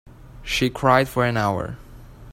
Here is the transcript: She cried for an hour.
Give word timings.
She 0.41 0.71
cried 0.71 1.07
for 1.07 1.25
an 1.25 1.37
hour. 1.37 1.77